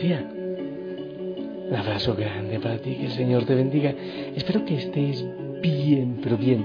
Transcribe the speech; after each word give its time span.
Día. 0.00 0.24
Un 1.68 1.76
abrazo 1.76 2.16
grande 2.16 2.58
para 2.58 2.78
ti, 2.78 2.94
que 2.94 3.04
el 3.04 3.12
Señor 3.12 3.44
te 3.44 3.54
bendiga. 3.54 3.94
Espero 4.34 4.64
que 4.64 4.76
estés 4.76 5.22
bien, 5.60 6.20
pero 6.22 6.38
bien, 6.38 6.64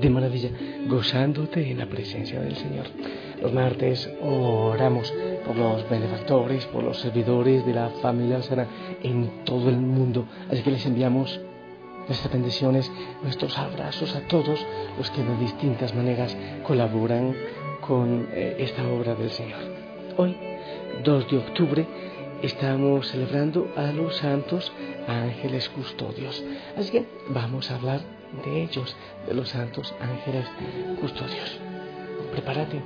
de 0.00 0.08
maravilla, 0.08 0.48
gozándote 0.88 1.70
en 1.70 1.76
la 1.76 1.84
presencia 1.84 2.40
del 2.40 2.56
Señor. 2.56 2.86
Los 3.42 3.52
martes 3.52 4.10
oramos 4.22 5.12
por 5.46 5.56
los 5.56 5.90
benefactores, 5.90 6.64
por 6.66 6.82
los 6.82 6.98
servidores 6.98 7.66
de 7.66 7.74
la 7.74 7.90
familia 8.00 8.42
sana 8.42 8.66
en 9.02 9.44
todo 9.44 9.68
el 9.68 9.76
mundo. 9.76 10.24
Así 10.50 10.62
que 10.62 10.70
les 10.70 10.86
enviamos 10.86 11.38
nuestras 12.08 12.32
bendiciones, 12.32 12.90
nuestros 13.22 13.58
abrazos 13.58 14.16
a 14.16 14.20
todos 14.20 14.58
los 14.96 15.10
que 15.10 15.22
de 15.22 15.36
distintas 15.36 15.94
maneras 15.94 16.34
colaboran 16.62 17.36
con 17.82 18.26
eh, 18.32 18.56
esta 18.58 18.88
obra 18.88 19.14
del 19.14 19.30
Señor. 19.30 19.60
Hoy, 20.16 20.34
2 21.04 21.30
de 21.30 21.36
octubre, 21.36 21.86
estamos 22.42 23.08
celebrando 23.08 23.72
a 23.76 23.92
los 23.92 24.16
santos 24.16 24.72
ángeles 25.06 25.68
custodios. 25.68 26.42
Así 26.76 26.90
que 26.90 27.06
vamos 27.28 27.70
a 27.70 27.76
hablar 27.76 28.00
de 28.44 28.62
ellos, 28.62 28.96
de 29.26 29.34
los 29.34 29.48
santos 29.48 29.94
ángeles 30.00 30.46
custodios. 31.00 31.58
Prepárate. 32.32 32.80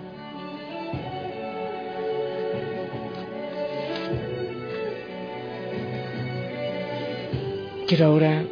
Quiero 7.87 8.07
ahora 8.07 8.43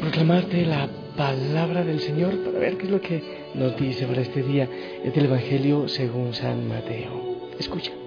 proclamarte 0.00 0.64
la 0.64 0.88
palabra 1.16 1.84
del 1.84 2.00
Señor 2.00 2.38
para 2.44 2.58
ver 2.58 2.78
qué 2.78 2.84
es 2.86 2.90
lo 2.90 3.00
que 3.00 3.22
nos 3.54 3.76
dice 3.76 4.06
para 4.06 4.22
este 4.22 4.42
día. 4.42 4.68
Es 5.04 5.12
del 5.12 5.26
Evangelio 5.26 5.88
según 5.88 6.32
San 6.32 6.68
Mateo. 6.68 7.50
Escucha. 7.58 7.99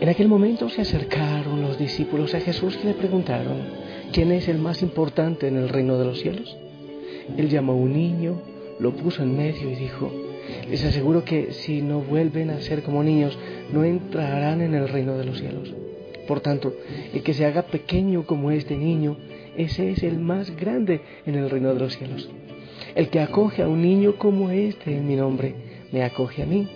En 0.00 0.08
aquel 0.08 0.28
momento 0.28 0.70
se 0.70 0.80
acercaron 0.80 1.60
los 1.60 1.78
discípulos 1.78 2.34
a 2.34 2.40
Jesús 2.40 2.78
y 2.82 2.86
le 2.86 2.94
preguntaron, 2.94 3.58
¿quién 4.12 4.32
es 4.32 4.48
el 4.48 4.56
más 4.56 4.80
importante 4.80 5.46
en 5.46 5.58
el 5.58 5.68
reino 5.68 5.98
de 5.98 6.06
los 6.06 6.20
cielos? 6.20 6.56
Él 7.36 7.50
llamó 7.50 7.72
a 7.72 7.76
un 7.76 7.92
niño, 7.92 8.40
lo 8.78 8.92
puso 8.92 9.22
en 9.22 9.36
medio 9.36 9.70
y 9.70 9.74
dijo, 9.74 10.10
les 10.70 10.82
aseguro 10.84 11.22
que 11.22 11.52
si 11.52 11.82
no 11.82 12.00
vuelven 12.00 12.48
a 12.48 12.62
ser 12.62 12.82
como 12.82 13.04
niños, 13.04 13.38
no 13.74 13.84
entrarán 13.84 14.62
en 14.62 14.74
el 14.74 14.88
reino 14.88 15.18
de 15.18 15.26
los 15.26 15.38
cielos. 15.38 15.74
Por 16.26 16.40
tanto, 16.40 16.72
el 17.12 17.22
que 17.22 17.34
se 17.34 17.44
haga 17.44 17.66
pequeño 17.66 18.24
como 18.24 18.50
este 18.50 18.78
niño, 18.78 19.18
ese 19.58 19.90
es 19.90 20.02
el 20.02 20.18
más 20.18 20.56
grande 20.56 21.02
en 21.26 21.34
el 21.34 21.50
reino 21.50 21.74
de 21.74 21.80
los 21.80 21.94
cielos. 21.94 22.26
El 22.94 23.10
que 23.10 23.20
acoge 23.20 23.62
a 23.62 23.68
un 23.68 23.82
niño 23.82 24.16
como 24.16 24.48
este 24.48 24.96
en 24.96 25.06
mi 25.06 25.16
nombre, 25.16 25.54
me 25.92 26.02
acoge 26.02 26.42
a 26.42 26.46
mí. 26.46 26.68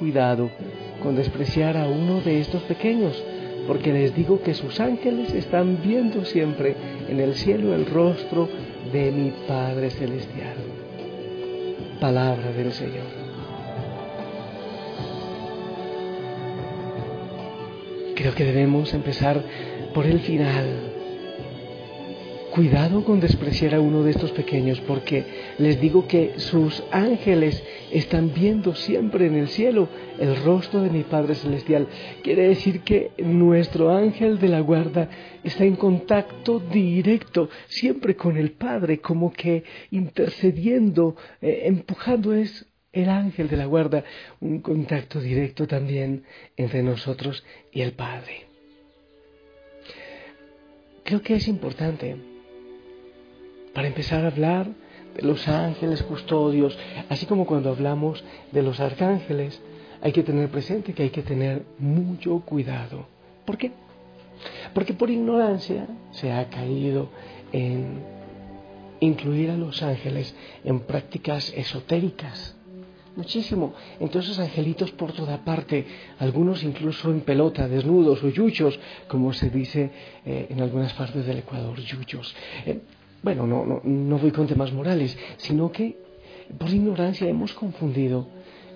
Cuidado 0.00 0.50
con 1.02 1.14
despreciar 1.14 1.76
a 1.76 1.86
uno 1.86 2.22
de 2.22 2.40
estos 2.40 2.62
pequeños, 2.62 3.22
porque 3.66 3.92
les 3.92 4.14
digo 4.16 4.40
que 4.40 4.54
sus 4.54 4.80
ángeles 4.80 5.34
están 5.34 5.82
viendo 5.82 6.24
siempre 6.24 6.74
en 7.06 7.20
el 7.20 7.34
cielo 7.34 7.74
el 7.74 7.84
rostro 7.84 8.48
de 8.90 9.12
mi 9.12 9.30
Padre 9.46 9.90
Celestial. 9.90 10.56
Palabra 12.00 12.50
del 12.50 12.72
Señor. 12.72 13.04
Creo 18.14 18.34
que 18.34 18.44
debemos 18.44 18.94
empezar 18.94 19.44
por 19.92 20.06
el 20.06 20.20
final 20.20 20.99
Cuidado 22.50 23.04
con 23.04 23.20
despreciar 23.20 23.76
a 23.76 23.80
uno 23.80 24.02
de 24.02 24.10
estos 24.10 24.32
pequeños, 24.32 24.80
porque 24.80 25.24
les 25.58 25.80
digo 25.80 26.08
que 26.08 26.32
sus 26.38 26.82
ángeles 26.90 27.62
están 27.92 28.34
viendo 28.34 28.74
siempre 28.74 29.26
en 29.26 29.36
el 29.36 29.48
cielo 29.48 29.88
el 30.18 30.34
rostro 30.42 30.82
de 30.82 30.90
mi 30.90 31.04
Padre 31.04 31.36
Celestial. 31.36 31.86
Quiere 32.24 32.48
decir 32.48 32.80
que 32.80 33.12
nuestro 33.18 33.94
ángel 33.94 34.40
de 34.40 34.48
la 34.48 34.60
guarda 34.60 35.08
está 35.44 35.62
en 35.64 35.76
contacto 35.76 36.58
directo 36.58 37.48
siempre 37.68 38.16
con 38.16 38.36
el 38.36 38.50
Padre, 38.50 38.98
como 38.98 39.32
que 39.32 39.62
intercediendo, 39.92 41.14
eh, 41.40 41.62
empujando 41.66 42.34
es 42.34 42.66
el 42.92 43.10
ángel 43.10 43.48
de 43.48 43.58
la 43.58 43.66
guarda, 43.66 44.02
un 44.40 44.60
contacto 44.60 45.20
directo 45.20 45.68
también 45.68 46.24
entre 46.56 46.82
nosotros 46.82 47.44
y 47.70 47.82
el 47.82 47.92
Padre. 47.92 48.46
Creo 51.04 51.22
que 51.22 51.34
es 51.34 51.46
importante 51.46 52.29
para 53.74 53.88
empezar 53.88 54.24
a 54.24 54.28
hablar 54.28 54.68
de 55.14 55.22
los 55.22 55.46
ángeles 55.48 56.02
custodios, 56.02 56.76
así 57.08 57.26
como 57.26 57.46
cuando 57.46 57.70
hablamos 57.70 58.22
de 58.52 58.62
los 58.62 58.80
arcángeles, 58.80 59.60
hay 60.02 60.12
que 60.12 60.22
tener 60.22 60.48
presente 60.48 60.92
que 60.92 61.04
hay 61.04 61.10
que 61.10 61.22
tener 61.22 61.64
mucho 61.78 62.40
cuidado. 62.40 63.06
¿Por 63.44 63.58
qué? 63.58 63.72
Porque 64.72 64.94
por 64.94 65.10
ignorancia 65.10 65.86
se 66.12 66.32
ha 66.32 66.48
caído 66.48 67.08
en 67.52 68.00
incluir 69.00 69.50
a 69.50 69.56
los 69.56 69.82
ángeles 69.82 70.34
en 70.64 70.80
prácticas 70.80 71.52
esotéricas. 71.54 72.56
Muchísimo. 73.16 73.74
Entonces 73.98 74.38
angelitos 74.38 74.92
por 74.92 75.12
toda 75.12 75.44
parte, 75.44 75.84
algunos 76.18 76.62
incluso 76.62 77.10
en 77.10 77.22
pelota, 77.22 77.68
desnudos 77.68 78.22
o 78.22 78.28
yuchos, 78.28 78.78
como 79.08 79.32
se 79.32 79.50
dice 79.50 79.90
eh, 80.24 80.46
en 80.48 80.60
algunas 80.60 80.92
partes 80.94 81.26
del 81.26 81.38
Ecuador, 81.38 81.78
yuchos. 81.80 82.34
Eh, 82.66 82.80
bueno, 83.22 83.46
no, 83.46 83.66
no, 83.66 83.80
no 83.84 84.18
voy 84.18 84.30
con 84.30 84.46
temas 84.46 84.72
morales, 84.72 85.16
sino 85.36 85.70
que 85.70 85.96
por 86.58 86.70
ignorancia 86.70 87.28
hemos 87.28 87.52
confundido 87.52 88.26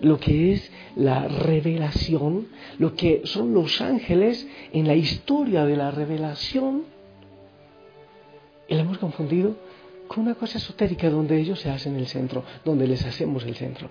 lo 0.00 0.18
que 0.18 0.52
es 0.52 0.70
la 0.96 1.28
revelación, 1.28 2.48
lo 2.78 2.94
que 2.94 3.22
son 3.24 3.54
los 3.54 3.80
ángeles 3.80 4.46
en 4.72 4.86
la 4.86 4.94
historia 4.94 5.64
de 5.64 5.76
la 5.76 5.90
revelación, 5.90 6.84
y 8.68 8.74
la 8.74 8.82
hemos 8.82 8.98
confundido 8.98 9.56
con 10.08 10.24
una 10.24 10.34
cosa 10.34 10.58
esotérica 10.58 11.08
donde 11.08 11.40
ellos 11.40 11.60
se 11.60 11.70
hacen 11.70 11.96
el 11.96 12.06
centro, 12.06 12.44
donde 12.64 12.86
les 12.86 13.04
hacemos 13.04 13.44
el 13.44 13.54
centro. 13.54 13.88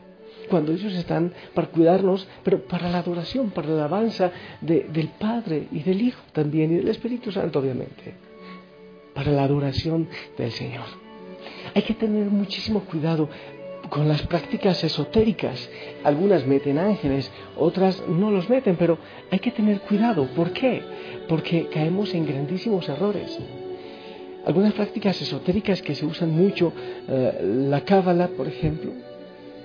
Cuando 0.50 0.72
ellos 0.72 0.94
están 0.94 1.34
para 1.54 1.70
cuidarnos, 1.70 2.28
pero 2.44 2.64
para 2.68 2.90
la 2.90 3.00
adoración, 3.00 3.52
para 3.52 3.70
la 3.70 3.86
alabanza 3.86 4.32
del 4.62 5.10
Padre 5.20 5.68
y 5.72 5.80
del 5.80 6.02
Hijo 6.02 6.22
también, 6.32 6.72
y 6.74 6.76
del 6.76 6.90
Espíritu 6.90 7.32
Santo, 7.32 7.60
obviamente 7.60 8.33
para 9.14 9.32
la 9.32 9.44
adoración 9.44 10.08
del 10.38 10.52
Señor. 10.52 10.86
Hay 11.76 11.82
que 11.84 11.94
tener 11.94 12.26
muchísimo 12.26 12.82
cuidado 12.82 13.30
con 13.90 14.08
las 14.08 14.22
prácticas 14.24 14.84
esotéricas. 14.84 15.70
Algunas 16.04 16.46
meten 16.46 16.78
ángeles, 16.78 17.32
otras 17.58 18.04
no 18.08 18.32
los 18.32 18.50
meten, 18.50 18.76
pero 18.76 18.98
hay 19.30 19.40
que 19.40 19.52
tener 19.52 19.82
cuidado. 19.82 20.28
¿Por 20.36 20.52
qué? 20.52 20.82
Porque 21.28 21.68
caemos 21.68 22.14
en 22.14 22.26
grandísimos 22.26 22.88
errores. 22.90 23.38
Algunas 24.46 24.74
prácticas 24.74 25.22
esotéricas 25.22 25.82
que 25.82 25.96
se 25.96 26.06
usan 26.06 26.32
mucho, 26.32 26.74
eh, 27.08 27.68
la 27.70 27.82
cábala, 27.82 28.28
por 28.28 28.48
ejemplo, 28.48 28.92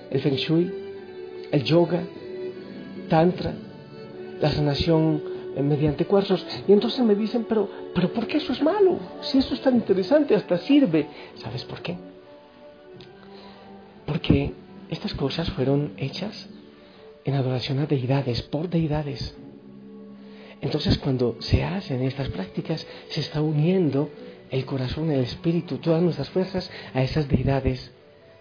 el 0.09 0.21
feng 0.21 0.35
shui, 0.35 0.71
el 1.51 1.63
yoga, 1.63 2.01
tantra, 3.09 3.53
la 4.39 4.49
sanación 4.51 5.21
mediante 5.57 6.05
cuarzos. 6.05 6.45
Y 6.67 6.71
entonces 6.71 7.03
me 7.03 7.15
dicen, 7.15 7.45
pero, 7.47 7.69
pero 7.93 8.11
¿por 8.13 8.27
qué 8.27 8.37
eso 8.37 8.53
es 8.53 8.61
malo? 8.61 8.99
Si 9.21 9.37
eso 9.37 9.53
es 9.53 9.61
tan 9.61 9.75
interesante, 9.75 10.35
hasta 10.35 10.57
sirve. 10.57 11.07
¿Sabes 11.35 11.63
por 11.65 11.81
qué? 11.81 11.97
Porque 14.05 14.53
estas 14.89 15.13
cosas 15.13 15.49
fueron 15.51 15.93
hechas 15.97 16.49
en 17.25 17.35
adoración 17.35 17.79
a 17.79 17.85
deidades, 17.85 18.41
por 18.43 18.69
deidades. 18.69 19.35
Entonces 20.61 20.97
cuando 20.97 21.37
se 21.39 21.63
hacen 21.63 22.01
estas 22.01 22.29
prácticas, 22.29 22.85
se 23.09 23.21
está 23.21 23.41
uniendo 23.41 24.09
el 24.49 24.65
corazón, 24.65 25.11
el 25.11 25.21
espíritu, 25.21 25.77
todas 25.77 26.01
nuestras 26.01 26.29
fuerzas 26.29 26.69
a 26.93 27.01
esas 27.01 27.27
deidades. 27.27 27.91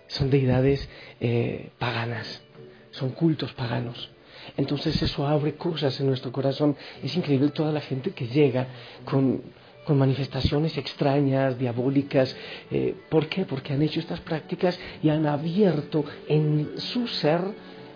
Son 0.08 0.30
deidades 0.30 0.88
eh, 1.20 1.70
paganas, 1.78 2.42
son 2.90 3.10
cultos 3.10 3.52
paganos. 3.52 4.10
Entonces 4.56 5.00
eso 5.02 5.26
abre 5.26 5.54
cosas 5.54 5.98
en 6.00 6.06
nuestro 6.06 6.32
corazón. 6.32 6.76
Es 7.02 7.16
increíble 7.16 7.50
toda 7.50 7.72
la 7.72 7.80
gente 7.80 8.10
que 8.12 8.26
llega 8.26 8.66
con, 9.04 9.42
manifestaciones 9.88 10.76
extrañas, 10.76 11.58
diabólicas. 11.58 12.36
Eh, 12.70 12.94
¿Por 13.08 13.26
qué? 13.28 13.46
Porque 13.46 13.72
han 13.72 13.80
hecho 13.80 14.00
estas 14.00 14.20
prácticas 14.20 14.78
y 15.02 15.08
han 15.08 15.24
abierto 15.24 16.04
en 16.28 16.72
su 16.76 17.08
ser 17.08 17.40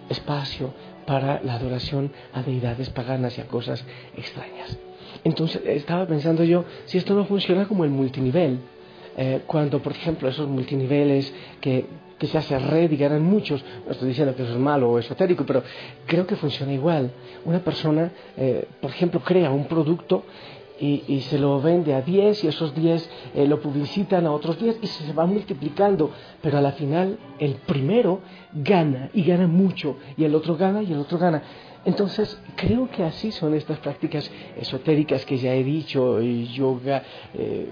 espacio 0.09 0.73
para 1.07 1.43
la 1.43 1.55
adoración 1.55 2.11
a 2.33 2.43
deidades 2.43 2.89
paganas 2.89 3.37
y 3.37 3.43
a 3.43 3.47
cosas 3.47 3.85
extrañas. 4.17 4.79
Entonces 5.25 5.61
estaba 5.67 6.07
pensando 6.07 6.45
yo, 6.45 6.65
si 6.87 6.99
esto 6.99 7.15
no 7.15 7.27
funciona 7.27 7.67
como 7.67 7.85
el 7.85 7.91
multinivel, 7.91 8.59
eh, 9.17 9.43
cuando 9.47 9.83
por 9.83 9.93
ejemplo 9.93 10.29
esos 10.29 10.49
multiniveles 10.49 11.33
que 11.61 11.85
que 12.23 12.29
se 12.29 12.39
hace 12.39 12.57
red 12.57 12.89
y 12.93 12.97
ganan 12.97 13.25
muchos. 13.25 13.65
No 13.85 13.91
estoy 13.91 14.11
diciendo 14.11 14.33
que 14.37 14.45
eso 14.45 14.53
es 14.53 14.59
malo 14.59 14.93
o 14.93 14.99
esotérico, 15.01 15.45
pero 15.45 15.65
creo 16.07 16.25
que 16.25 16.37
funciona 16.37 16.73
igual. 16.73 17.11
Una 17.45 17.59
persona, 17.59 18.13
eh, 18.37 18.65
por 18.81 18.93
ejemplo, 18.93 19.19
crea 19.25 19.51
un 19.51 19.65
producto 19.65 20.23
y, 20.79 21.21
se 21.23 21.37
lo 21.37 21.61
vende 21.61 21.95
a 21.95 22.01
10 22.01 22.45
y 22.45 22.47
esos 22.47 22.77
10 22.77 23.11
eh, 23.35 23.47
lo 23.49 23.61
publicitan 23.61 24.25
a 24.27 24.31
otros 24.31 24.57
10 24.57 24.79
y 24.83 24.87
se 24.87 25.13
va 25.13 25.27
multiplicando, 25.27 26.13
pero 26.41 26.59
a 26.59 26.61
la 26.61 26.71
final 26.71 27.19
el 27.41 27.55
primero 27.55 28.21
gana 28.53 29.11
y 29.13 29.25
gana 29.25 29.49
mucho 29.49 29.97
y 30.17 30.23
el 30.23 30.37
otro 30.37 30.57
gana 30.57 30.81
y 30.81 30.93
el 30.93 31.01
otro 31.01 31.19
gana. 31.19 31.43
Entonces, 31.85 32.41
creo 32.55 32.89
que 32.89 33.03
así 33.03 33.33
son 33.33 33.55
estas 33.55 33.81
prácticas 33.81 34.31
esotéricas 34.57 35.27
que 35.27 35.39
ya 35.39 35.55
he 35.55 35.65
dicho, 35.65 36.21
yoga, 36.21 37.03
eh, 37.35 37.69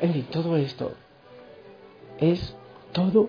en 0.00 0.12
fin, 0.12 0.26
todo 0.30 0.56
esto 0.56 0.92
es 2.20 2.56
todo 2.92 3.28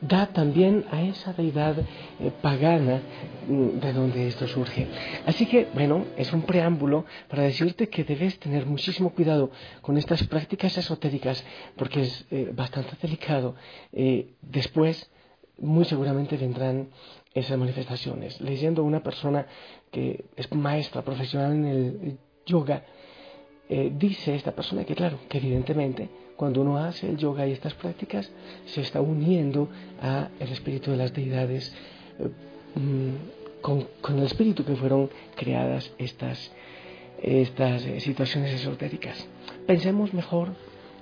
da 0.00 0.26
también 0.26 0.84
a 0.90 1.02
esa 1.02 1.32
deidad 1.32 1.78
eh, 1.78 2.32
pagana 2.42 3.00
mm, 3.48 3.80
de 3.80 3.92
donde 3.92 4.28
esto 4.28 4.46
surge. 4.46 4.86
Así 5.24 5.46
que, 5.46 5.68
bueno, 5.74 6.04
es 6.16 6.32
un 6.32 6.42
preámbulo 6.42 7.04
para 7.28 7.44
decirte 7.44 7.88
que 7.88 8.04
debes 8.04 8.38
tener 8.38 8.66
muchísimo 8.66 9.10
cuidado 9.10 9.50
con 9.80 9.96
estas 9.96 10.22
prácticas 10.24 10.76
esotéricas 10.76 11.44
porque 11.76 12.02
es 12.02 12.26
eh, 12.30 12.50
bastante 12.54 12.96
delicado. 13.00 13.54
Eh, 13.92 14.34
después, 14.42 15.10
muy 15.58 15.84
seguramente 15.84 16.36
vendrán 16.36 16.88
esas 17.34 17.58
manifestaciones. 17.58 18.40
Leyendo 18.40 18.82
a 18.82 18.84
una 18.84 19.02
persona 19.02 19.46
que 19.90 20.24
es 20.36 20.52
maestra 20.52 21.02
profesional 21.02 21.52
en 21.52 21.64
el 21.64 22.18
yoga, 22.44 22.84
dice 23.68 24.34
esta 24.34 24.52
persona 24.52 24.84
que, 24.84 24.94
claro, 24.94 25.18
que 25.28 25.38
evidentemente 25.38 26.08
cuando 26.36 26.60
uno 26.60 26.78
hace 26.78 27.08
el 27.08 27.16
yoga 27.16 27.46
y 27.46 27.52
estas 27.52 27.74
prácticas, 27.74 28.30
se 28.66 28.82
está 28.82 29.00
uniendo 29.00 29.68
a 30.00 30.28
el 30.38 30.52
espíritu 30.52 30.90
de 30.90 30.98
las 30.98 31.12
deidades, 31.12 31.74
eh, 32.18 32.28
mm, 32.78 33.60
con, 33.62 33.86
el 34.18 34.22
espíritu 34.22 34.64
que 34.64 34.76
fueron 34.76 35.10
creadas 35.34 35.90
estas, 35.98 36.52
estas 37.22 37.84
eh, 37.86 38.00
situaciones 38.00 38.52
esotéricas. 38.52 39.26
Pensemos 39.66 40.14
mejor 40.14 40.50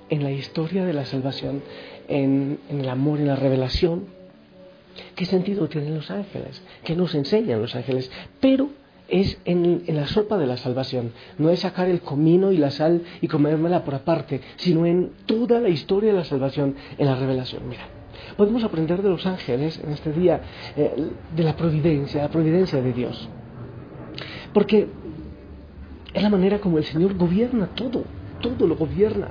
en 0.09 0.23
la 0.23 0.31
historia 0.31 0.85
de 0.85 0.93
la 0.93 1.05
salvación, 1.05 1.61
en, 2.07 2.59
en 2.69 2.79
el 2.79 2.89
amor, 2.89 3.19
en 3.19 3.27
la 3.27 3.35
revelación. 3.35 4.07
¿Qué 5.15 5.25
sentido 5.25 5.67
tienen 5.67 5.93
los 5.93 6.09
ángeles? 6.09 6.61
¿Qué 6.83 6.95
nos 6.95 7.13
enseñan 7.13 7.61
los 7.61 7.75
ángeles? 7.75 8.09
Pero 8.39 8.69
es 9.07 9.39
en, 9.45 9.83
la 9.87 10.07
sopa 10.07 10.37
de 10.37 10.47
la 10.47 10.57
salvación. 10.57 11.11
No 11.37 11.49
es 11.49 11.61
sacar 11.61 11.87
el 11.87 12.01
comino 12.01 12.51
y 12.51 12.57
la 12.57 12.71
sal 12.71 13.01
y 13.21 13.27
comérmela 13.27 13.83
por 13.83 13.95
aparte, 13.95 14.41
sino 14.57 14.85
en 14.85 15.11
toda 15.25 15.59
la 15.59 15.69
historia 15.69 16.11
de 16.11 16.17
la 16.17 16.23
salvación, 16.23 16.75
en 16.97 17.05
la 17.05 17.15
revelación. 17.15 17.67
Mira, 17.67 17.87
podemos 18.37 18.63
aprender 18.63 19.01
de 19.01 19.09
los 19.09 19.25
ángeles 19.25 19.79
en 19.83 19.91
este 19.91 20.11
día, 20.11 20.41
eh, 20.75 21.09
de 21.35 21.43
la 21.43 21.55
providencia, 21.55 22.23
la 22.23 22.29
providencia 22.29 22.81
de 22.81 22.93
Dios. 22.93 23.29
Porque 24.53 24.87
es 26.13 26.23
la 26.23 26.29
manera 26.29 26.59
como 26.59 26.77
el 26.77 26.85
Señor 26.85 27.15
gobierna 27.15 27.67
todo, 27.75 28.03
todo 28.41 28.67
lo 28.67 28.75
gobierna. 28.75 29.29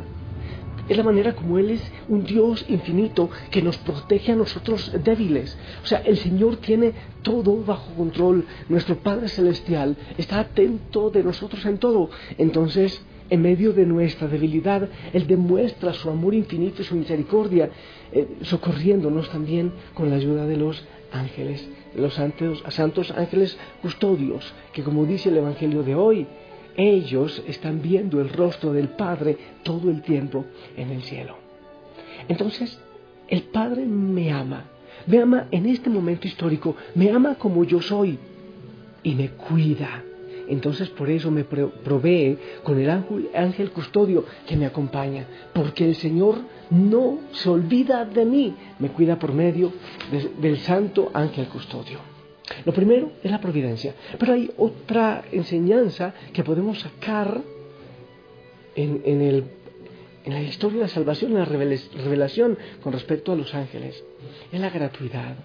Es 0.89 0.97
la 0.97 1.03
manera 1.03 1.35
como 1.35 1.59
Él 1.59 1.71
es 1.71 1.93
un 2.09 2.25
Dios 2.25 2.65
infinito 2.69 3.31
que 3.51 3.63
nos 3.63 3.79
protege 3.79 4.33
a 4.33 4.37
nosotros 4.37 4.93
débiles. 5.03 5.57
O 5.83 5.87
sea, 5.87 5.99
el 5.99 6.19
Señor 6.19 6.57
tiene 6.57 6.93
todo 7.23 7.57
bajo 7.65 7.95
control. 7.95 8.45
Nuestro 8.69 8.97
Padre 8.97 9.29
Celestial 9.29 9.97
está 10.19 10.41
atento 10.41 11.11
de 11.11 11.25
nosotros 11.25 11.65
en 11.65 11.79
todo. 11.79 12.11
Entonces, 12.37 13.03
en 13.31 13.41
medio 13.41 13.73
de 13.73 13.87
nuestra 13.87 14.29
debilidad, 14.29 14.89
Él 15.13 15.27
demuestra 15.27 15.95
su 15.95 16.11
amor 16.11 16.35
infinito 16.35 16.83
y 16.83 16.85
su 16.85 16.95
misericordia, 16.95 17.71
eh, 18.13 18.29
socorriéndonos 18.43 19.31
también 19.31 19.73
con 19.95 20.11
la 20.11 20.17
ayuda 20.17 20.47
de 20.47 20.59
los 20.59 20.85
ángeles, 21.13 21.67
los 21.97 22.13
santos, 22.15 22.63
santos 22.69 23.11
ángeles 23.17 23.57
custodios, 23.81 24.53
que 24.73 24.83
como 24.83 25.07
dice 25.07 25.31
el 25.31 25.39
Evangelio 25.39 25.83
de 25.83 25.95
hoy, 25.95 26.27
ellos 26.77 27.43
están 27.47 27.83
viendo 27.83 28.21
el 28.21 28.29
rostro 28.29 28.73
del 28.73 28.89
Padre 28.89 29.37
todo 29.63 29.91
el 29.91 30.03
tiempo 30.03 30.45
en 30.77 30.91
el 30.91 31.03
cielo. 31.03 31.37
Entonces, 32.29 32.79
el 33.29 33.43
Padre 33.43 33.85
me 33.87 34.33
ama, 34.33 34.65
me 35.07 35.21
ama 35.21 35.49
en 35.51 35.67
este 35.67 35.91
momento 35.91 36.27
histórico, 36.27 36.77
me 36.95 37.11
ama 37.11 37.37
como 37.37 37.65
yo 37.65 37.81
soy 37.81 38.19
y 39.03 39.15
me 39.15 39.31
cuida. 39.31 40.03
Entonces 40.47 40.91
por 40.91 41.09
eso 41.09 41.31
me 41.31 41.45
provee 41.45 42.37
con 42.63 42.79
el 42.79 42.91
ángel, 42.91 43.71
custodio 43.71 44.27
que 44.47 44.57
me 44.57 44.67
acompaña, 44.67 45.27
porque 45.55 45.87
el 45.87 45.95
Señor 45.95 46.37
no 46.71 47.19
se 47.33 47.49
olvida 47.49 48.05
de 48.05 48.27
mí, 48.27 48.55
me 48.79 48.91
cuida 48.91 49.19
por 49.19 49.33
medio 49.33 49.73
del 50.41 50.59
santo 50.59 51.11
ángel 51.15 51.47
custodio. 51.49 52.14
Lo 52.65 52.73
primero 52.73 53.13
es 53.23 53.31
la 53.31 53.41
providencia, 53.41 53.95
pero 54.19 54.35
hay 54.35 54.51
otra 54.59 55.25
enseñanza 55.33 56.15
que 56.33 56.45
podemos 56.45 56.79
sacar 56.81 57.41
en, 58.77 59.49
la 60.27 60.43
historia 60.43 60.79
de 60.79 60.85
la 60.85 60.89
salvación, 60.89 61.33
en 61.33 61.39
la 61.39 61.45
revelación 61.45 62.59
con 62.83 62.93
respecto 62.93 63.33
a 63.33 63.37
los 63.37 63.55
ángeles. 63.55 64.03
Es 64.53 64.61
la 64.61 64.71
gratuidad. 64.71 65.37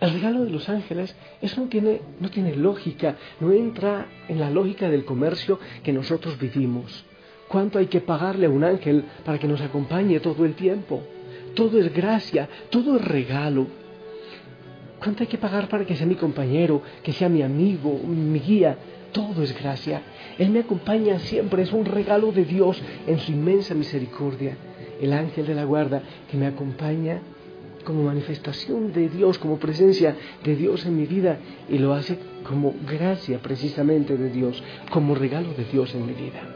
El 0.00 0.12
regalo 0.12 0.44
de 0.44 0.50
los 0.50 0.68
ángeles, 0.68 1.14
eso 1.40 1.60
no 1.60 1.68
tiene, 1.68 2.00
no 2.20 2.28
tiene 2.28 2.54
lógica, 2.54 3.16
no 3.40 3.52
entra 3.52 4.06
en 4.28 4.40
la 4.40 4.50
lógica 4.50 4.90
del 4.90 5.04
comercio 5.04 5.58
que 5.82 5.92
nosotros 5.92 6.38
vivimos. 6.38 7.04
¿Cuánto 7.48 7.78
hay 7.78 7.86
que 7.86 8.00
pagarle 8.00 8.46
a 8.46 8.50
un 8.50 8.64
ángel 8.64 9.04
para 9.24 9.38
que 9.38 9.48
nos 9.48 9.60
acompañe 9.60 10.20
todo 10.20 10.44
el 10.44 10.54
tiempo? 10.54 11.02
Todo 11.54 11.78
es 11.78 11.94
gracia, 11.94 12.48
todo 12.68 12.96
es 12.96 13.04
regalo. 13.04 13.68
¿Cuánto 14.98 15.22
hay 15.22 15.26
que 15.28 15.38
pagar 15.38 15.68
para 15.68 15.84
que 15.84 15.94
sea 15.94 16.06
mi 16.06 16.14
compañero, 16.14 16.82
que 17.02 17.12
sea 17.12 17.28
mi 17.28 17.42
amigo, 17.42 18.00
mi 18.04 18.40
guía? 18.40 18.76
Todo 19.12 19.42
es 19.42 19.58
gracia. 19.58 20.02
Él 20.38 20.50
me 20.50 20.60
acompaña 20.60 21.18
siempre, 21.18 21.62
es 21.62 21.72
un 21.72 21.84
regalo 21.84 22.32
de 22.32 22.44
Dios 22.44 22.80
en 23.06 23.18
su 23.18 23.32
inmensa 23.32 23.74
misericordia. 23.74 24.56
El 25.00 25.12
ángel 25.12 25.46
de 25.46 25.54
la 25.54 25.64
guarda 25.64 26.02
que 26.30 26.36
me 26.36 26.46
acompaña 26.46 27.20
como 27.84 28.02
manifestación 28.02 28.92
de 28.92 29.08
Dios, 29.08 29.38
como 29.38 29.58
presencia 29.58 30.16
de 30.42 30.56
Dios 30.56 30.84
en 30.86 30.96
mi 30.96 31.06
vida 31.06 31.38
y 31.68 31.78
lo 31.78 31.94
hace 31.94 32.18
como 32.42 32.74
gracia 32.86 33.38
precisamente 33.38 34.16
de 34.16 34.30
Dios, 34.30 34.62
como 34.90 35.14
regalo 35.14 35.52
de 35.54 35.64
Dios 35.64 35.94
en 35.94 36.06
mi 36.06 36.12
vida. 36.12 36.55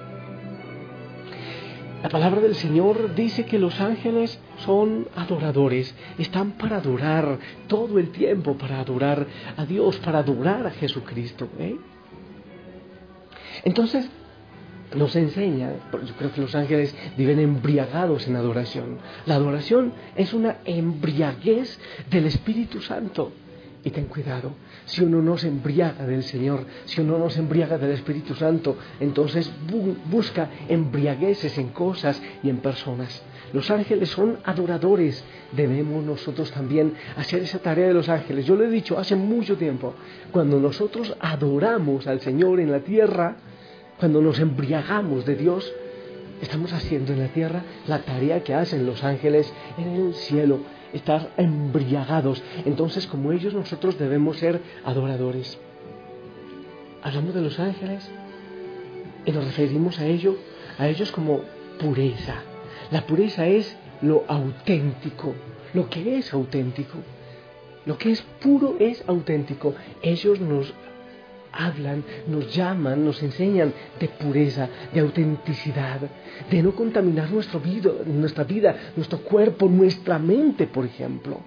La 2.02 2.08
palabra 2.08 2.40
del 2.40 2.54
Señor 2.54 3.14
dice 3.14 3.44
que 3.44 3.58
los 3.58 3.78
ángeles 3.78 4.38
son 4.64 5.06
adoradores, 5.16 5.94
están 6.16 6.52
para 6.52 6.78
adorar 6.78 7.38
todo 7.68 7.98
el 7.98 8.10
tiempo, 8.10 8.56
para 8.56 8.80
adorar 8.80 9.26
a 9.56 9.66
Dios, 9.66 9.98
para 9.98 10.20
adorar 10.20 10.66
a 10.66 10.70
Jesucristo. 10.70 11.46
¿eh? 11.58 11.76
Entonces, 13.64 14.08
nos 14.94 15.14
enseña, 15.14 15.72
yo 15.92 16.14
creo 16.16 16.32
que 16.32 16.40
los 16.40 16.54
ángeles 16.54 16.94
viven 17.18 17.38
embriagados 17.38 18.26
en 18.26 18.36
adoración. 18.36 18.98
La 19.26 19.34
adoración 19.34 19.92
es 20.16 20.32
una 20.32 20.56
embriaguez 20.64 21.78
del 22.10 22.26
Espíritu 22.26 22.80
Santo. 22.80 23.30
Y 23.82 23.90
ten 23.90 24.04
cuidado, 24.04 24.52
si 24.84 25.02
uno 25.02 25.22
no 25.22 25.38
se 25.38 25.48
embriaga 25.48 26.04
del 26.04 26.22
Señor, 26.22 26.66
si 26.84 27.00
uno 27.00 27.18
no 27.18 27.30
se 27.30 27.40
embriaga 27.40 27.78
del 27.78 27.92
Espíritu 27.92 28.34
Santo, 28.34 28.76
entonces 29.00 29.50
busca 30.10 30.50
embriagueces 30.68 31.56
en 31.56 31.68
cosas 31.68 32.20
y 32.42 32.50
en 32.50 32.58
personas. 32.58 33.22
Los 33.52 33.70
ángeles 33.70 34.10
son 34.10 34.38
adoradores. 34.44 35.24
Debemos 35.52 36.04
nosotros 36.04 36.50
también 36.52 36.94
hacer 37.16 37.42
esa 37.42 37.58
tarea 37.58 37.88
de 37.88 37.94
los 37.94 38.08
ángeles. 38.08 38.46
Yo 38.46 38.54
lo 38.54 38.64
he 38.64 38.70
dicho 38.70 38.98
hace 38.98 39.16
mucho 39.16 39.56
tiempo. 39.56 39.94
Cuando 40.30 40.60
nosotros 40.60 41.16
adoramos 41.18 42.06
al 42.06 42.20
Señor 42.20 42.60
en 42.60 42.70
la 42.70 42.80
tierra, 42.80 43.36
cuando 43.98 44.20
nos 44.20 44.38
embriagamos 44.38 45.24
de 45.26 45.36
Dios, 45.36 45.72
estamos 46.40 46.72
haciendo 46.72 47.12
en 47.12 47.20
la 47.20 47.28
tierra 47.28 47.62
la 47.86 48.02
tarea 48.02 48.42
que 48.42 48.54
hacen 48.54 48.86
los 48.86 49.04
ángeles 49.04 49.52
en 49.78 49.88
el 49.88 50.14
cielo 50.14 50.60
estar 50.92 51.32
embriagados. 51.36 52.42
Entonces, 52.64 53.06
como 53.06 53.32
ellos, 53.32 53.54
nosotros 53.54 53.98
debemos 53.98 54.38
ser 54.38 54.60
adoradores. 54.84 55.58
Hablamos 57.02 57.34
de 57.34 57.40
los 57.40 57.58
ángeles 57.58 58.08
y 59.24 59.32
nos 59.32 59.44
referimos 59.44 59.98
a 59.98 60.06
ello, 60.06 60.36
a 60.78 60.88
ellos 60.88 61.12
como 61.12 61.40
pureza. 61.78 62.36
La 62.90 63.06
pureza 63.06 63.46
es 63.46 63.76
lo 64.02 64.24
auténtico, 64.28 65.34
lo 65.74 65.88
que 65.88 66.18
es 66.18 66.32
auténtico. 66.32 66.98
Lo 67.86 67.96
que 67.96 68.10
es 68.10 68.20
puro 68.42 68.76
es 68.78 69.02
auténtico. 69.06 69.74
Ellos 70.02 70.38
nos 70.38 70.72
hablan, 71.52 72.04
nos 72.26 72.54
llaman, 72.54 73.04
nos 73.04 73.22
enseñan 73.22 73.72
de 73.98 74.08
pureza, 74.08 74.68
de 74.92 75.00
autenticidad, 75.00 76.00
de 76.50 76.62
no 76.62 76.74
contaminar 76.74 77.30
nuestro 77.30 77.60
vida, 77.60 77.90
nuestra 78.06 78.44
vida, 78.44 78.92
nuestro 78.96 79.20
cuerpo, 79.20 79.68
nuestra 79.68 80.18
mente, 80.18 80.66
por 80.66 80.84
ejemplo. 80.84 81.40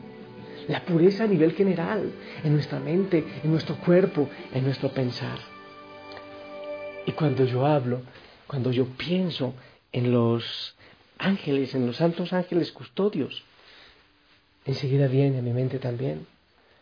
La 0.68 0.84
pureza 0.86 1.26
a 1.26 1.28
nivel 1.28 1.54
general, 1.54 2.12
en 2.44 2.54
nuestra 2.54 2.80
mente, 2.80 3.24
en 3.44 3.52
nuestro 3.52 3.76
cuerpo, 3.78 4.30
en 4.54 4.64
nuestro 4.64 4.90
pensar. 4.90 5.38
Y 7.06 7.12
cuando 7.12 7.46
yo 7.46 7.66
hablo, 7.66 8.02
cuando 8.48 8.72
yo 8.72 8.86
pienso 8.86 9.54
en 9.92 10.12
los 10.12 10.76
ángeles, 11.18 11.76
en 11.76 11.86
los 11.86 11.98
santos 11.98 12.32
ángeles 12.32 12.72
custodios, 12.72 13.44
enseguida 14.66 15.08
viene 15.08 15.40
a 15.40 15.42
mi 15.42 15.52
mente 15.52 15.80
también 15.80 16.26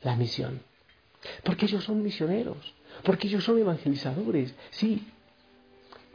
la 0.04 0.16
misión. 0.16 0.62
Porque 1.44 1.66
ellos 1.66 1.84
son 1.84 2.04
misioneros 2.04 2.74
porque 3.04 3.28
ellos 3.28 3.44
son 3.44 3.60
evangelizadores, 3.60 4.54
sí. 4.72 5.08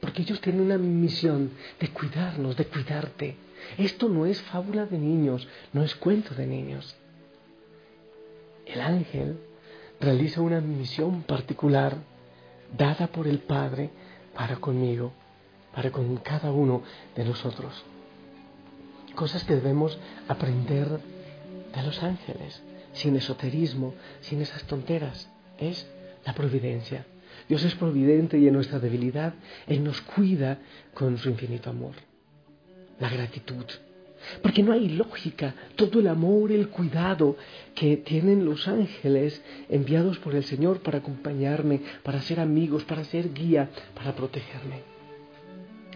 Porque 0.01 0.23
ellos 0.23 0.41
tienen 0.41 0.63
una 0.63 0.79
misión 0.79 1.51
de 1.81 1.89
cuidarnos, 1.89 2.57
de 2.57 2.67
cuidarte. 2.67 3.37
Esto 3.79 4.09
no 4.09 4.27
es 4.27 4.41
fábula 4.43 4.87
de 4.87 4.99
niños, 4.99 5.49
no 5.73 5.83
es 5.83 5.95
cuento 5.95 6.35
de 6.35 6.47
niños. 6.47 6.97
El 8.67 8.81
ángel 8.81 9.39
realiza 10.01 10.41
una 10.41 10.61
misión 10.61 11.23
particular 11.23 11.97
dada 12.77 13.07
por 13.07 13.27
el 13.27 13.39
Padre 13.39 13.91
para 14.35 14.57
conmigo, 14.57 15.13
para 15.75 15.91
con 15.91 16.17
cada 16.19 16.53
uno 16.53 16.83
de 17.15 17.25
nosotros. 17.25 17.85
Cosas 19.15 19.45
que 19.45 19.55
debemos 19.55 19.99
aprender 20.29 21.01
de 21.75 21.83
los 21.83 22.03
ángeles, 22.03 22.63
sin 22.93 23.17
esoterismo, 23.17 23.95
sin 24.21 24.43
esas 24.43 24.65
tonteras. 24.65 25.31
Es 25.59 25.87
la 26.27 26.35
providencia. 26.35 27.07
Dios 27.49 27.65
es 27.65 27.75
providente 27.77 28.39
y 28.39 28.49
en 28.49 28.55
nuestra 28.55 28.81
debilidad 28.81 29.35
Él 29.67 29.85
nos 29.85 30.01
cuida 30.03 30.59
con 30.93 31.17
su 31.19 31.31
infinito 31.31 31.71
amor. 31.71 31.95
La 32.99 33.09
gratitud. 33.09 33.65
Porque 34.43 34.63
no 34.63 34.73
hay 34.73 34.89
lógica, 34.89 35.55
todo 35.77 36.01
el 36.01 36.09
amor, 36.09 36.51
el 36.51 36.69
cuidado 36.69 37.37
que 37.75 37.99
tienen 37.99 38.45
los 38.45 38.67
ángeles 38.67 39.41
enviados 39.69 40.19
por 40.19 40.35
el 40.35 40.43
Señor 40.43 40.81
para 40.81 40.99
acompañarme, 40.99 41.81
para 42.03 42.21
ser 42.21 42.41
amigos, 42.41 42.83
para 42.85 43.05
ser 43.05 43.33
guía, 43.33 43.71
para 43.95 44.17
protegerme. 44.17 44.83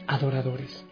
Adoradores. 0.07 0.85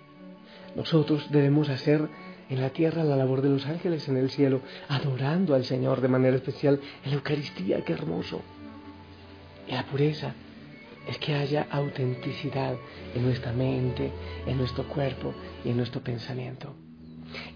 Nosotros 0.74 1.30
debemos 1.30 1.68
hacer 1.68 2.08
en 2.48 2.60
la 2.60 2.70
tierra 2.70 3.04
la 3.04 3.16
labor 3.16 3.42
de 3.42 3.50
los 3.50 3.66
ángeles 3.66 4.08
en 4.08 4.16
el 4.16 4.30
cielo, 4.30 4.62
adorando 4.88 5.54
al 5.54 5.64
Señor 5.64 6.00
de 6.00 6.08
manera 6.08 6.36
especial 6.36 6.80
en 7.04 7.10
la 7.10 7.16
Eucaristía, 7.16 7.84
qué 7.84 7.92
hermoso. 7.92 8.42
Y 9.68 9.72
la 9.72 9.84
pureza 9.84 10.34
es 11.06 11.18
que 11.18 11.34
haya 11.34 11.66
autenticidad 11.70 12.76
en 13.14 13.22
nuestra 13.22 13.52
mente, 13.52 14.10
en 14.46 14.56
nuestro 14.58 14.86
cuerpo 14.88 15.34
y 15.64 15.70
en 15.70 15.76
nuestro 15.76 16.02
pensamiento. 16.02 16.74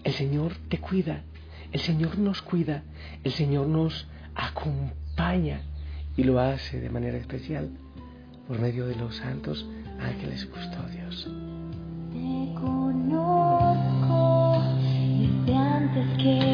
El 0.03 0.13
Señor 0.13 0.53
te 0.69 0.79
cuida, 0.79 1.23
el 1.71 1.79
Señor 1.79 2.17
nos 2.17 2.41
cuida, 2.41 2.83
el 3.23 3.31
Señor 3.31 3.67
nos 3.67 4.07
acompaña 4.35 5.61
y 6.15 6.23
lo 6.23 6.39
hace 6.39 6.79
de 6.79 6.89
manera 6.89 7.17
especial 7.17 7.69
por 8.47 8.59
medio 8.59 8.87
de 8.87 8.95
los 8.95 9.15
santos 9.15 9.65
ángeles 9.99 10.45
custodios. 10.45 11.27
Te 12.11 12.53
conozco 12.59 13.83
antes 15.55 16.17
que 16.17 16.52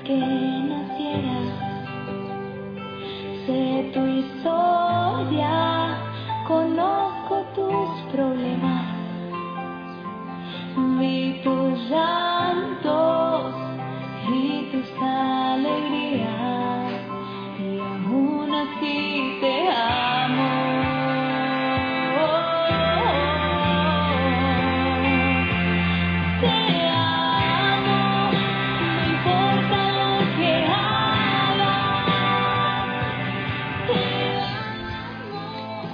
antes 0.00 0.41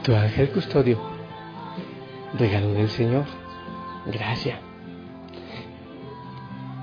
Tu 0.09 0.17
ángel 0.17 0.49
custodio, 0.49 0.99
regalo 2.39 2.73
del 2.73 2.89
Señor, 2.89 3.27
gracia. 4.07 4.59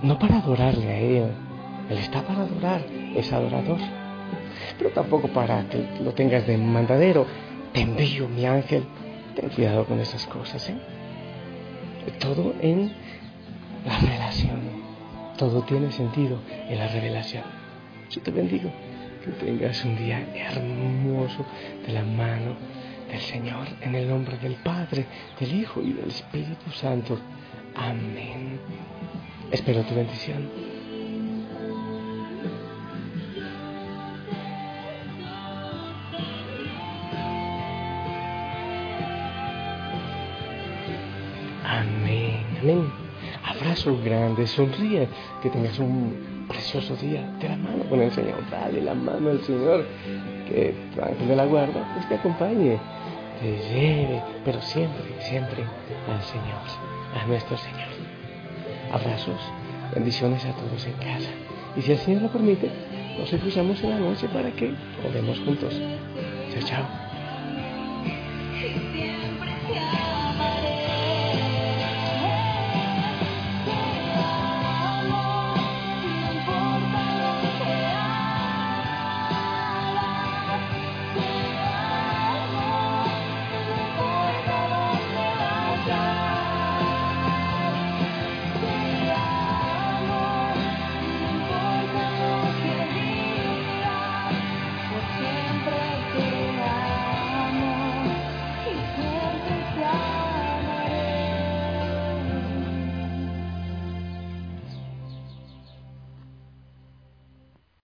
No 0.03 0.19
para 0.19 0.37
adorarle 0.37 0.87
a 0.87 0.99
Él, 0.99 1.31
Él 1.89 1.97
está 1.97 2.21
para 2.21 2.41
adorar, 2.41 2.85
es 3.15 3.33
adorador. 3.33 3.79
Pero 4.77 4.91
tampoco 4.91 5.27
para 5.29 5.67
que 5.69 5.87
lo 6.03 6.13
tengas 6.13 6.45
de 6.45 6.55
mandadero. 6.59 7.25
Te 7.73 7.81
envío 7.81 8.27
mi 8.27 8.45
ángel. 8.45 8.83
Ten 9.35 9.49
cuidado 9.49 9.85
con 9.85 9.99
esas 9.99 10.27
cosas, 10.27 10.69
¿eh? 10.69 10.77
Todo 12.19 12.53
en 12.61 12.93
la 13.87 13.97
relación. 14.01 14.59
Todo 15.35 15.63
tiene 15.63 15.91
sentido 15.91 16.37
en 16.47 16.77
la 16.77 16.89
revelación. 16.89 17.43
Yo 18.11 18.21
te 18.21 18.29
bendigo. 18.29 18.69
Que 19.23 19.31
tengas 19.31 19.83
un 19.83 19.97
día 19.97 20.27
hermoso 20.35 21.43
de 21.87 21.91
la 21.91 22.03
mano 22.03 22.85
del 23.15 23.23
Señor, 23.23 23.65
en 23.79 23.95
el 23.95 24.09
nombre 24.09 24.37
del 24.37 24.55
Padre, 24.55 25.05
del 25.39 25.53
Hijo 25.53 25.81
y 25.81 25.93
del 25.93 26.09
Espíritu 26.09 26.69
Santo. 26.71 27.17
Amén. 27.73 28.59
Espero 29.51 29.83
tu 29.83 29.95
bendición. 29.95 30.49
Amén, 41.63 42.45
amén. 42.61 42.91
Abrazo 43.45 43.97
grande, 44.03 44.45
sonríe, 44.45 45.07
que 45.41 45.49
tengas 45.49 45.79
un 45.79 46.34
precioso 46.47 46.95
día. 46.97 47.29
De 47.39 47.49
la 47.49 47.57
mano 47.57 47.83
con 47.89 48.01
el 48.01 48.11
Señor, 48.11 48.37
dale 48.49 48.81
la 48.81 48.93
mano 48.93 49.29
al 49.29 49.41
Señor, 49.43 49.85
que 50.47 50.73
tu 50.93 51.01
ángel 51.01 51.27
de 51.27 51.35
la 51.35 51.45
guarda 51.45 51.91
pues 51.93 52.07
te 52.07 52.15
acompañe, 52.15 52.77
te 53.41 53.57
lleve, 53.69 54.21
pero 54.43 54.61
siempre, 54.61 55.03
siempre 55.19 55.63
al 56.11 56.21
Señor, 56.23 56.61
a 57.21 57.25
nuestro 57.27 57.57
Señor. 57.57 57.89
Abrazos, 58.91 59.39
bendiciones 59.93 60.45
a 60.45 60.53
todos 60.53 60.85
en 60.85 60.93
casa. 60.93 61.29
Y 61.75 61.81
si 61.81 61.91
el 61.91 61.97
Señor 61.97 62.21
lo 62.23 62.29
permite, 62.29 62.69
nos 63.17 63.29
cruzamos 63.29 63.83
en 63.83 63.89
la 63.89 63.99
noche 63.99 64.27
para 64.29 64.51
que 64.51 64.73
oremos 65.07 65.39
juntos. 65.39 65.73
Chao, 66.53 66.63
chao. 66.63 67.14